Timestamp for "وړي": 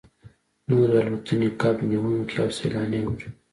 3.09-3.27